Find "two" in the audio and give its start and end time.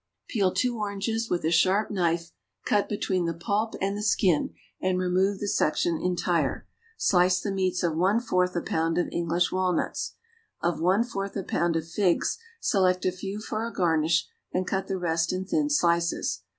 0.51-0.79